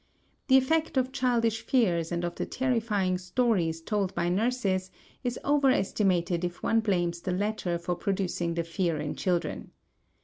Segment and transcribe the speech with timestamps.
[0.47, 4.89] The effect of childish fears and of the terrifying stories told by nurses
[5.23, 9.69] is overestimated if one blames the latter for producing the fear in children.